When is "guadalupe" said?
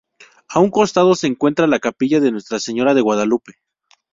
3.01-3.57